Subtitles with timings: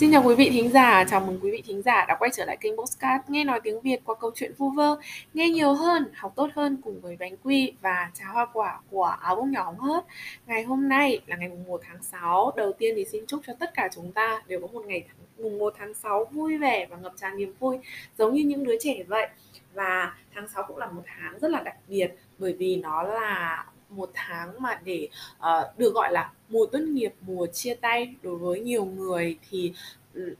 [0.00, 2.44] Xin chào quý vị thính giả, chào mừng quý vị thính giả đã quay trở
[2.44, 4.96] lại kênh Postcard Nghe nói tiếng Việt qua câu chuyện vu vơ.
[5.34, 9.04] Nghe nhiều hơn, học tốt hơn cùng với bánh quy và trà hoa quả của
[9.04, 10.04] áo bông nhỏ hóng hớt.
[10.46, 13.52] Ngày hôm nay là ngày mùng 1 tháng 6 Đầu tiên thì xin chúc cho
[13.58, 15.04] tất cả chúng ta đều có một ngày
[15.38, 17.78] mùng 1 tháng 6 vui vẻ và ngập tràn niềm vui
[18.18, 19.28] Giống như những đứa trẻ vậy.
[19.74, 22.08] Và tháng 6 cũng là một tháng rất là đặc biệt
[22.38, 27.14] Bởi vì nó là một tháng mà để uh, được gọi là mùa tốt nghiệp
[27.20, 29.72] mùa chia tay đối với nhiều người thì
[30.14, 30.34] ừ,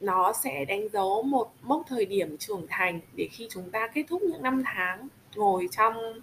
[0.00, 4.04] nó sẽ đánh dấu một mốc thời điểm trưởng thành để khi chúng ta kết
[4.08, 6.20] thúc những năm tháng ngồi trong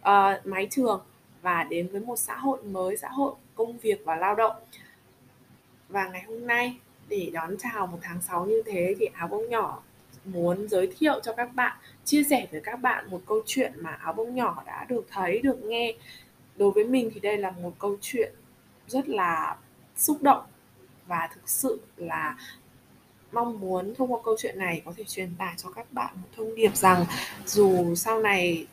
[0.00, 1.00] ờ, uh, máy trường
[1.42, 4.56] và đến với một xã hội mới xã hội công việc và lao động.
[5.88, 6.76] Và ngày hôm nay
[7.08, 9.82] để đón chào một tháng 6 như thế thì áo bông nhỏ
[10.26, 13.90] muốn giới thiệu cho các bạn, chia sẻ với các bạn một câu chuyện mà
[13.90, 15.94] áo bông nhỏ đã được thấy, được nghe.
[16.56, 18.32] Đối với mình thì đây là một câu chuyện
[18.88, 19.56] rất là
[19.96, 20.42] xúc động
[21.06, 22.36] và thực sự là
[23.32, 26.28] mong muốn thông qua câu chuyện này có thể truyền tải cho các bạn một
[26.36, 27.04] thông điệp rằng
[27.46, 28.66] dù sau này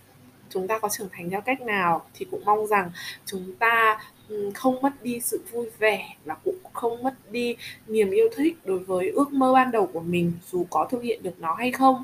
[0.49, 2.91] chúng ta có trưởng thành theo cách nào thì cũng mong rằng
[3.25, 7.55] chúng ta Ừ, không mất đi sự vui vẻ và cũng không mất đi
[7.87, 11.23] niềm yêu thích đối với ước mơ ban đầu của mình dù có thực hiện
[11.23, 12.03] được nó hay không.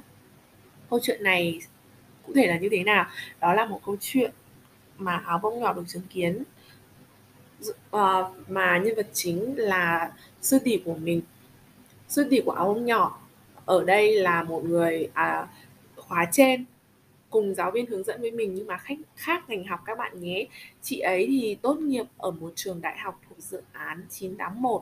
[0.89, 1.59] Câu chuyện này
[2.27, 3.05] cụ thể là như thế nào?
[3.41, 4.31] Đó là một câu chuyện
[4.97, 6.43] mà áo bông nhỏ được chứng kiến.
[7.91, 11.21] Ờ, mà nhân vật chính là sư tỷ của mình.
[12.07, 13.19] Sư tỷ của áo bông nhỏ
[13.65, 15.47] ở đây là một người à,
[15.95, 16.65] khóa trên
[17.29, 20.19] cùng giáo viên hướng dẫn với mình nhưng mà khách khác ngành học các bạn
[20.19, 20.47] nhé.
[20.81, 24.81] Chị ấy thì tốt nghiệp ở một trường đại học thuộc dự án 981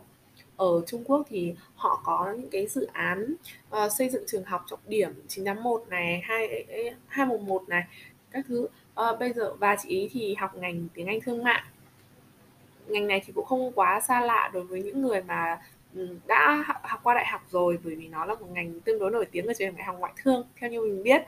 [0.58, 3.36] ở Trung Quốc thì họ có những cái dự án
[3.76, 6.66] uh, xây dựng trường học trọng điểm 981 này, 2
[7.08, 7.84] 211 này,
[8.32, 8.68] các thứ.
[9.02, 11.64] Uh, bây giờ và chị ấy thì học ngành tiếng Anh thương mại.
[12.88, 15.62] Ngành này thì cũng không quá xa lạ đối với những người mà
[15.98, 19.12] Ừ, đã học qua đại học rồi bởi vì nó là một ngành tương đối
[19.12, 21.22] nổi tiếng ở trường đại học ngoại thương theo như mình biết.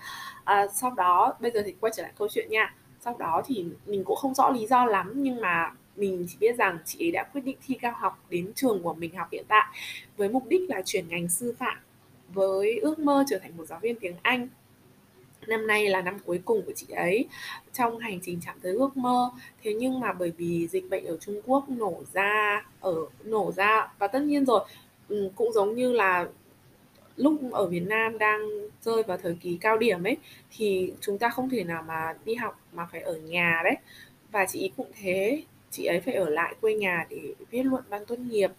[0.44, 2.74] À, sau đó bây giờ thì quay trở lại câu chuyện nha.
[3.00, 6.57] Sau đó thì mình cũng không rõ lý do lắm nhưng mà mình chỉ biết
[6.57, 9.46] rằng chị ấy đã quyết định thi cao học đến trường của mình học hiện
[9.47, 9.68] tại
[10.18, 11.78] với mục đích là chuyển ngành sư phạm
[12.28, 14.47] với ước mơ trở thành một giáo viên tiếng Anh
[15.47, 17.25] năm nay là năm cuối cùng của chị ấy
[17.73, 19.29] trong hành trình chạm tới ước mơ.
[19.63, 23.88] Thế nhưng mà bởi vì dịch bệnh ở Trung Quốc nổ ra ở nổ ra
[24.00, 24.66] và tất nhiên rồi
[25.35, 26.27] cũng giống như là
[27.16, 28.39] lúc ở Việt Nam đang
[28.81, 30.17] rơi vào thời kỳ cao điểm ấy
[30.51, 33.75] thì chúng ta không thể nào mà đi học mà phải ở nhà đấy.
[34.31, 38.06] Và chị cũng thế chị ấy phải ở lại quê nhà để viết luận văn
[38.06, 38.51] tốt nghiệp.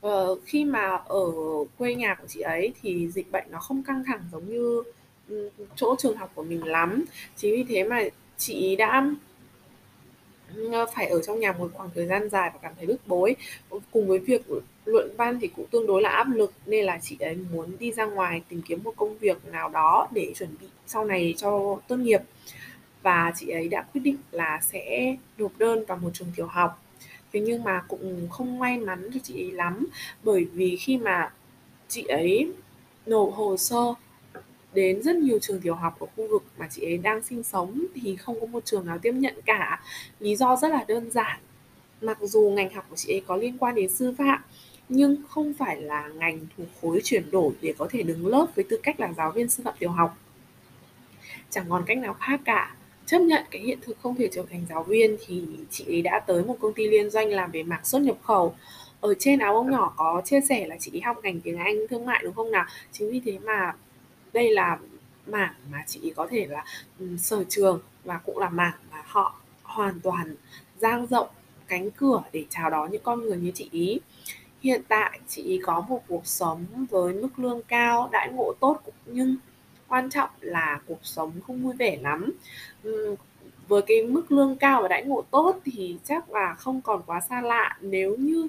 [0.00, 1.24] Ờ, khi mà ở
[1.78, 4.82] quê nhà của chị ấy thì dịch bệnh nó không căng thẳng giống như
[5.76, 7.04] chỗ trường học của mình lắm.
[7.36, 8.02] Chính vì thế mà
[8.38, 9.10] chị đã
[10.54, 13.36] ừ, phải ở trong nhà một khoảng thời gian dài và cảm thấy bức bối.
[13.90, 14.42] Cùng với việc
[14.84, 17.92] luận văn thì cũng tương đối là áp lực, nên là chị ấy muốn đi
[17.92, 21.78] ra ngoài tìm kiếm một công việc nào đó để chuẩn bị sau này cho
[21.88, 22.20] tốt nghiệp.
[23.02, 26.82] Và chị ấy đã quyết định là sẽ nộp đơn vào một trường tiểu học.
[27.32, 29.86] Thế nhưng mà cũng không may mắn cho chị ấy lắm,
[30.22, 31.32] bởi vì khi mà
[31.88, 32.52] chị ấy
[33.06, 33.94] nộp hồ sơ
[34.74, 37.84] đến rất nhiều trường tiểu học ở khu vực mà chị ấy đang sinh sống
[37.94, 39.82] thì không có một trường nào tiếp nhận cả.
[40.20, 41.40] Lý do rất là đơn giản.
[42.00, 44.42] Mặc dù ngành học của chị ấy có liên quan đến sư phạm,
[44.88, 48.64] nhưng không phải là ngành thuộc khối chuyển đổi để có thể đứng lớp với
[48.68, 50.18] tư cách là giáo viên sư phạm tiểu học.
[51.50, 52.74] Chẳng còn cách nào khác cả.
[53.06, 56.20] Chấp nhận cái hiện thực không thể trở thành giáo viên thì chị ấy đã
[56.26, 58.54] tới một công ty liên doanh làm về mảng xuất nhập khẩu.
[59.00, 61.76] Ở trên áo bông nhỏ có chia sẻ là chị ấy học ngành tiếng Anh,
[61.90, 62.64] thương mại đúng không nào?
[62.92, 63.72] Chính vì thế mà
[64.32, 64.78] đây là
[65.26, 66.64] mảng mà chị có thể là
[66.98, 70.36] um, sở trường và cũng là mảng mà họ hoàn toàn
[70.78, 71.28] dang rộng
[71.68, 74.00] cánh cửa để chào đón những con người như chị ý.
[74.60, 78.80] Hiện tại chị ý có một cuộc sống với mức lương cao đãi ngộ tốt
[79.06, 79.36] nhưng
[79.88, 82.32] quan trọng là cuộc sống không vui vẻ lắm.
[82.84, 83.14] Um,
[83.68, 87.20] với cái mức lương cao và đãi ngộ tốt thì chắc là không còn quá
[87.20, 87.78] xa lạ.
[87.80, 88.48] Nếu như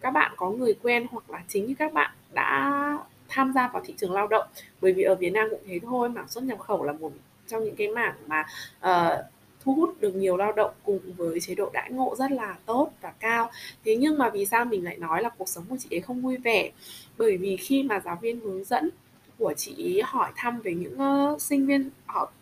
[0.00, 3.82] các bạn có người quen hoặc là chính như các bạn đã tham gia vào
[3.86, 4.46] thị trường lao động.
[4.80, 7.12] Bởi vì ở Việt Nam cũng thế thôi mảng xuất nhập khẩu là một
[7.46, 8.46] trong những cái mảng mà
[8.86, 9.24] uh,
[9.60, 12.90] thu hút được nhiều lao động cùng với chế độ đãi ngộ rất là tốt
[13.00, 13.50] và cao.
[13.84, 16.22] Thế nhưng mà vì sao mình lại nói là cuộc sống của chị ấy không
[16.22, 16.70] vui vẻ?
[17.18, 18.90] Bởi vì khi mà giáo viên hướng dẫn
[19.38, 20.98] của chị ấy hỏi thăm về những
[21.32, 22.32] uh, sinh viên họ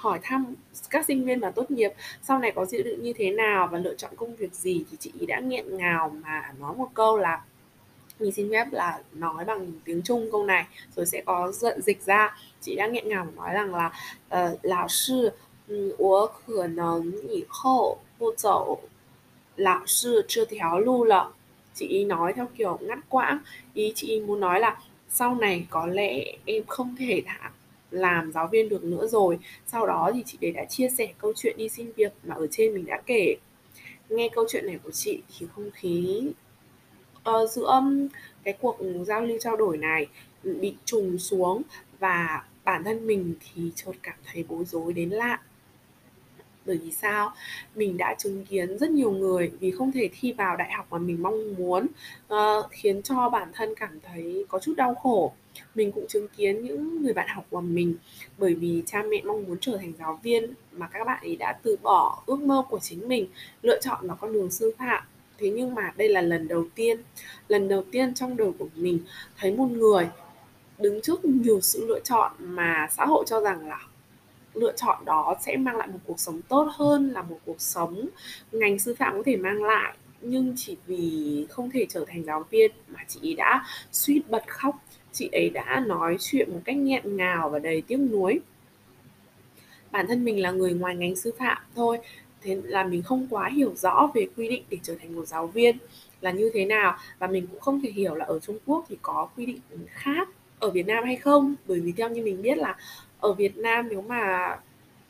[0.00, 0.54] hỏi thăm
[0.90, 3.78] các sinh viên mà tốt nghiệp sau này có dự định như thế nào và
[3.78, 7.42] lựa chọn công việc gì thì chị đã nghẹn ngào mà nói một câu là
[8.19, 10.65] mình xin phép là nói bằng tiếng Trung câu này
[10.95, 13.91] rồi sẽ có dẫn dịch ra chị đã nghẹn ngào nói rằng là
[14.27, 15.31] uh, lão sư
[15.67, 18.81] 嗯，我可能以后不走
[19.55, 21.33] 老师这条路了。
[21.73, 23.39] chị ý nói theo kiểu ngắt quãng
[23.73, 24.77] ý chị ý muốn nói là
[25.09, 27.51] sau này có lẽ em không thể thả
[27.91, 31.33] làm giáo viên được nữa rồi sau đó thì chị ấy đã chia sẻ câu
[31.35, 33.35] chuyện đi xin việc mà ở trên mình đã kể
[34.09, 36.21] nghe câu chuyện này của chị thì không khí
[37.30, 37.82] Ờ, uh, giữa
[38.44, 40.06] cái cuộc giao lưu trao đổi này
[40.44, 41.62] bị trùng xuống
[41.98, 45.40] và bản thân mình thì chợt cảm thấy bối rối đến lạ.
[46.66, 47.32] Bởi vì sao?
[47.74, 50.98] Mình đã chứng kiến rất nhiều người vì không thể thi vào đại học mà
[50.98, 51.86] mình mong muốn
[52.34, 55.32] uh, khiến cho bản thân cảm thấy có chút đau khổ.
[55.74, 57.94] Mình cũng chứng kiến những người bạn học của mình
[58.38, 61.58] bởi vì cha mẹ mong muốn trở thành giáo viên mà các bạn ấy đã
[61.62, 63.26] từ bỏ ước mơ của chính mình
[63.62, 65.02] lựa chọn vào con đường sư phạm
[65.40, 67.00] thế nhưng mà đây là lần đầu tiên,
[67.48, 68.98] lần đầu tiên trong đời của mình
[69.38, 70.08] thấy một người
[70.78, 73.80] đứng trước nhiều sự lựa chọn mà xã hội cho rằng là
[74.54, 78.08] lựa chọn đó sẽ mang lại một cuộc sống tốt hơn, là một cuộc sống
[78.52, 79.96] ngành sư phạm có thể mang lại.
[80.20, 84.44] Nhưng chỉ vì không thể trở thành giáo viên mà chị ấy đã suýt bật
[84.46, 84.76] khóc.
[85.12, 88.40] Chị ấy đã nói chuyện một cách nghẹn ngào và đầy tiếc nuối.
[89.90, 91.98] Bản thân mình là người ngoài ngành sư phạm thôi
[92.42, 95.46] thế là mình không quá hiểu rõ về quy định để trở thành một giáo
[95.46, 95.76] viên
[96.20, 96.96] là như thế nào.
[97.18, 100.28] Và mình cũng không thể hiểu là ở Trung Quốc thì có quy định khác
[100.58, 101.54] ở Việt Nam hay không.
[101.66, 102.76] Bởi vì theo như mình biết là
[103.20, 104.56] ở Việt Nam nếu mà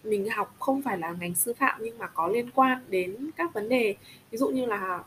[0.05, 3.55] mình học không phải là ngành sư phạm nhưng mà có liên quan đến các
[3.55, 3.95] vấn đề
[4.31, 5.03] ví dụ như là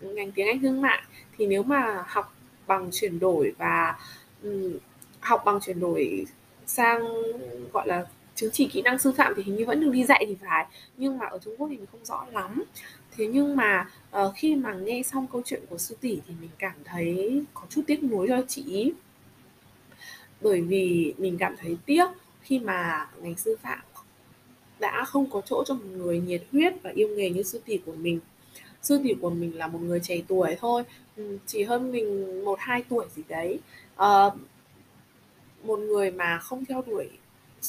[0.00, 1.02] ngành tiếng Anh thương mại
[1.38, 2.34] thì nếu mà học
[2.66, 3.98] bằng chuyển đổi và
[4.42, 4.72] um,
[5.20, 6.26] học bằng chuyển đổi
[6.66, 7.02] sang
[7.72, 8.06] gọi là
[8.38, 10.66] chứng chỉ kỹ năng sư phạm thì hình như vẫn được đi dạy thì phải.
[10.96, 12.62] Nhưng mà ở Trung Quốc thì mình không rõ lắm.
[13.16, 16.50] Thế nhưng mà uh, khi mà nghe xong câu chuyện của sư tỷ thì mình
[16.58, 18.92] cảm thấy có chút tiếc nuối cho chị ý.
[20.40, 22.06] Bởi vì mình cảm thấy tiếc
[22.42, 23.78] khi mà ngành sư phạm
[24.80, 27.78] đã không có chỗ cho một người nhiệt huyết và yêu nghề như sư tỷ
[27.86, 28.20] của mình.
[28.82, 30.82] Sư tỷ của mình là một người trẻ tuổi thôi
[31.16, 33.58] ừ, chỉ hơn mình một hai tuổi gì đấy.
[33.94, 34.34] Uh,
[35.62, 37.08] một người mà không theo đuổi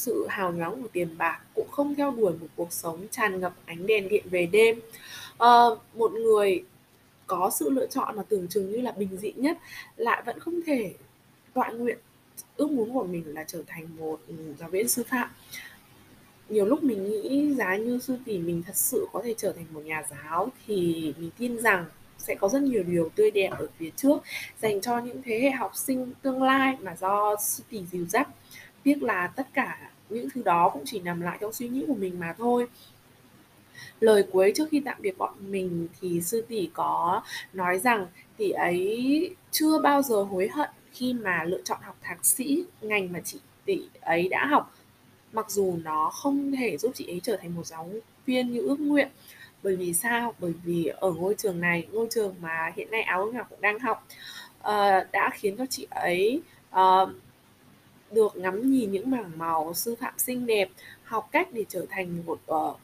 [0.00, 3.54] sự hào nhoáng của tiền bạc cũng không theo đuổi một cuộc sống tràn ngập
[3.66, 4.80] ánh đèn điện về đêm.
[5.38, 5.64] À,
[5.94, 6.64] một người
[7.26, 9.58] có sự lựa chọn mà tưởng chừng như là bình dị nhất
[9.96, 10.94] lại vẫn không thể
[11.54, 11.98] tọa nguyện
[12.56, 14.20] ước muốn của mình là trở thành một
[14.58, 15.28] giáo viên sư phạm.
[16.48, 19.66] Nhiều lúc mình nghĩ giá như sư tỷ mình thật sự có thể trở thành
[19.72, 21.84] một nhà giáo thì mình tin rằng
[22.18, 24.18] sẽ có rất nhiều điều tươi đẹp ở phía trước
[24.62, 28.28] dành cho những thế hệ học sinh tương lai mà do sư tỷ dìu dắt
[28.82, 31.94] tiếc là tất cả những thứ đó cũng chỉ nằm lại trong suy nghĩ của
[31.94, 32.66] mình mà thôi.
[34.00, 37.22] Lời cuối trước khi tạm biệt bọn mình thì sư tỷ có
[37.52, 38.06] nói rằng
[38.36, 43.12] tỷ ấy chưa bao giờ hối hận khi mà lựa chọn học thạc sĩ ngành
[43.12, 44.74] mà chị tỷ ấy đã học.
[45.32, 47.90] Mặc dù nó không thể giúp chị ấy trở thành một giáo
[48.26, 49.08] viên như ước nguyện
[49.62, 50.34] bởi vì sao?
[50.38, 53.78] Bởi vì ở ngôi trường này ngôi trường mà hiện nay áo ngọc cũng đang
[53.78, 54.06] học
[54.58, 57.08] uh, đã khiến cho chị ấy uh,
[58.10, 60.68] được ngắm nhìn những mảng màu sư phạm xinh đẹp
[61.04, 62.76] học cách để trở thành một uh,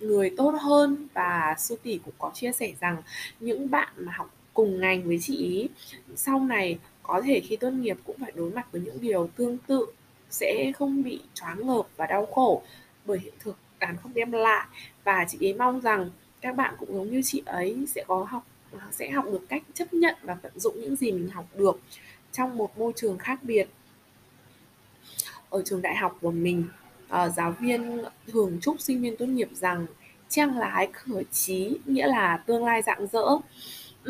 [0.00, 1.08] người tốt hơn.
[1.14, 3.02] Và sư tỷ cũng có chia sẻ rằng
[3.40, 5.68] những bạn mà học cùng ngành với chị ý
[6.16, 9.58] sau này có thể khi tốt nghiệp cũng phải đối mặt với những điều tương
[9.58, 9.86] tự
[10.30, 12.62] sẽ không bị choáng ngợp và đau khổ
[13.04, 14.66] bởi hiện thực đàn không đem lại.
[15.04, 16.10] Và chị ấy mong rằng
[16.40, 18.46] các bạn cũng giống như chị ấy sẽ có học
[18.92, 21.80] sẽ học được cách chấp nhận và vận dụng những gì mình học được
[22.32, 23.68] trong một môi trường khác biệt
[25.50, 26.64] ở trường đại học của mình
[27.06, 29.86] uh, giáo viên thường chúc sinh viên tốt nghiệp rằng
[30.28, 33.26] trang lái khởi trí nghĩa là tương lai rạng rỡ.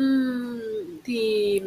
[0.01, 1.61] Uhm, thì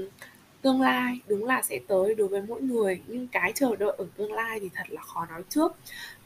[0.62, 4.06] tương lai đúng là sẽ tới đối với mỗi người nhưng cái chờ đợi ở
[4.16, 5.72] tương lai thì thật là khó nói trước.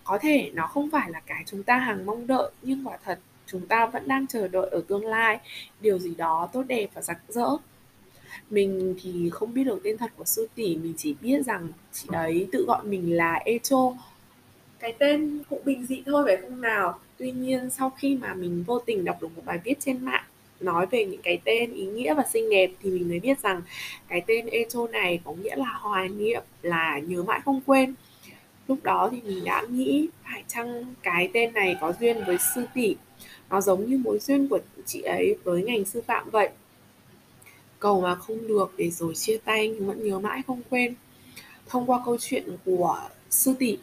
[0.05, 3.19] Có thể nó không phải là cái chúng ta hàng mong đợi nhưng quả thật
[3.47, 5.39] chúng ta vẫn đang chờ đợi ở tương lai.
[5.81, 7.49] Điều gì đó tốt đẹp và rạng rỡ
[8.51, 12.09] mình thì không biết được tên thật của sư tỷ, mình chỉ biết rằng chị
[12.13, 13.93] ấy tự gọi mình là Echo.
[14.79, 16.99] Cái tên cũng bình dị thôi, phải không nào?
[17.17, 20.25] Tuy nhiên sau khi mà mình vô tình đọc được một bài viết trên mạng
[20.61, 23.63] nói về những cái tên ý nghĩa và xinh đẹp thì mình mới biết rằng
[24.09, 27.95] cái tên Echo này có nghĩa là hoài niệm, là nhớ mãi không quên.
[28.69, 32.65] Lúc đó thì mình đã nghĩ phải chăng cái tên này có duyên với sư
[32.75, 32.97] tỷ?
[33.51, 36.49] Nó giống như mối duyên của chị ấy với ngành sư phạm vậy
[37.79, 40.95] cầu mà không được để rồi chia tay nhưng vẫn nhớ mãi không quên.
[41.67, 43.79] Thông qua câu chuyện của sư tỷ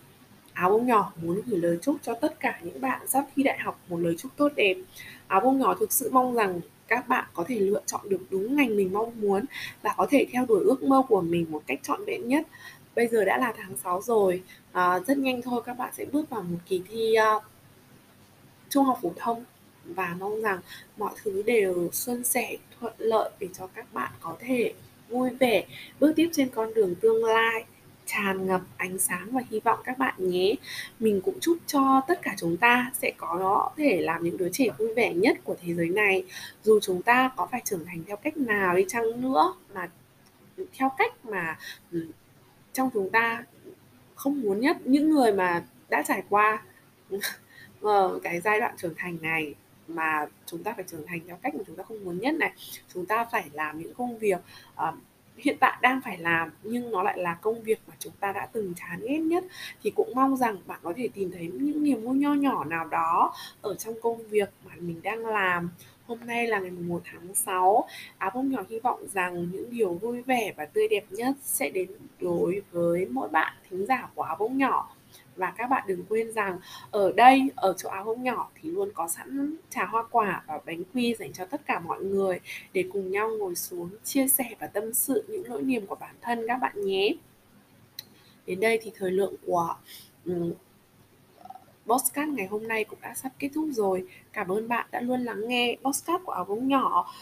[0.54, 3.58] áo bông nhỏ muốn gửi lời chúc cho tất cả những bạn sắp thi đại
[3.60, 4.78] học một lời chúc tốt đẹp.
[5.28, 8.56] Áo bông nhỏ thực sự mong rằng các bạn có thể lựa chọn được đúng
[8.56, 9.46] ngành mình mong muốn
[9.82, 12.48] và có thể theo đuổi ước mơ của mình một cách trọn vẹn nhất.
[12.96, 16.30] Bây giờ đã là tháng 6 rồi à, rất nhanh thôi các bạn sẽ bước
[16.30, 17.44] vào một kỳ thi uh,
[18.70, 19.44] trung học phổ thông
[19.88, 20.60] và mong rằng
[20.98, 24.74] mọi thứ đều suôn sẻ, thuận lợi để cho các bạn có thể
[25.10, 25.66] vui vẻ
[26.00, 27.66] bước tiếp trên con đường tương lai,
[28.06, 30.56] tràn ngập ánh sáng và hy vọng các bạn nhé.
[31.00, 34.68] Mình cũng chúc cho tất cả chúng ta sẽ có thể làm những đứa trẻ
[34.78, 36.24] vui vẻ nhất của thế giới này.
[36.64, 39.90] Dù chúng ta có phải trưởng thành theo cách nào đi chăng nữa, mà
[40.74, 41.58] theo cách mà
[41.92, 42.08] ừ,
[42.74, 43.44] trong chúng ta
[44.16, 46.64] không muốn nhất, những người mà đã trải qua
[47.82, 49.56] ờ, cái giai đoạn trưởng thành này
[49.88, 52.52] mà chúng ta phải trưởng thành theo cách mà chúng ta không muốn nhất này.
[52.94, 54.40] Chúng ta phải làm những công việc
[54.74, 54.96] uh,
[55.38, 58.46] hiện tại đang phải làm nhưng nó lại là công việc mà chúng ta đã
[58.46, 59.44] từng chán ghét nhất.
[59.84, 62.88] Thì cũng mong rằng bạn có thể tìm thấy những niềm vui nho nhỏ nào
[62.88, 65.70] đó ở trong công việc mà mình đang làm.
[66.08, 67.88] Hôm nay là ngày 1 tháng 6
[68.18, 71.70] Áo bông nhỏ hy vọng rằng những điều vui vẻ và tươi đẹp nhất sẽ
[71.70, 71.90] đến
[72.20, 74.95] đối với mỗi bạn thính giả của áo bông nhỏ
[75.36, 76.60] và các bạn đừng quên rằng
[76.92, 80.60] ở đây ở chỗ áo bông nhỏ thì luôn có sẵn trà hoa quả và
[80.66, 82.40] bánh quy dành cho tất cả mọi người
[82.74, 86.16] để cùng nhau ngồi xuống chia sẻ và tâm sự những nỗi niềm của bản
[86.22, 87.16] thân các bạn nhé
[88.46, 89.76] đến đây thì thời lượng của
[90.26, 90.54] um,
[91.86, 94.08] Postcard ngày hôm nay cũng đã sắp kết thúc rồi.
[94.34, 97.14] Cảm ơn bạn đã luôn lắng nghe Postcard của áo bóng nhỏ.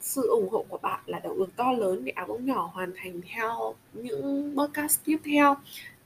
[0.00, 2.92] sự ủng hộ của bạn là động lực to lớn để áo bóng nhỏ hoàn
[2.96, 5.56] thành theo những podcast tiếp theo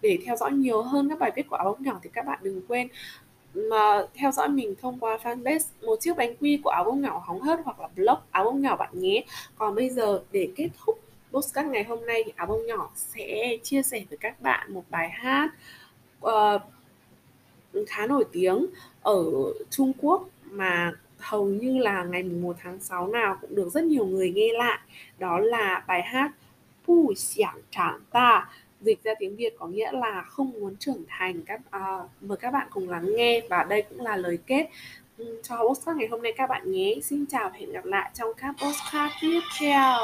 [0.03, 2.39] để theo dõi nhiều hơn các bài viết của áo bông nhỏ thì các bạn
[2.43, 2.89] đừng quên
[3.55, 7.23] mà theo dõi mình thông qua fanpage một chiếc bánh quy của áo bông nhỏ
[7.27, 9.25] hóng hớt hoặc là blog áo bông nhỏ bạn nhé.
[9.59, 10.99] Còn bây giờ để kết thúc
[11.33, 14.85] postcard ngày hôm nay thì áo bông nhỏ sẽ chia sẻ với các bạn một
[14.91, 15.51] bài hát
[16.27, 16.63] uh,
[17.87, 18.67] khá nổi tiếng
[19.03, 19.25] ở
[19.71, 24.07] Trung Quốc mà hầu như là ngày 1 tháng 6 nào cũng được rất nhiều
[24.07, 24.79] người nghe lại.
[25.19, 26.31] Đó là bài hát
[26.87, 28.49] Bù Xiang Trảng Ta
[28.81, 31.43] dịch ra tiếng việt có nghĩa là không muốn trưởng thành.
[31.43, 34.69] Các uh, mời các bạn cùng lắng nghe và đây cũng là lời kết
[35.43, 36.95] cho podcast ngày hôm nay các bạn nhé.
[37.03, 39.97] Xin chào và hẹn gặp lại trong các podcast tiếp theo.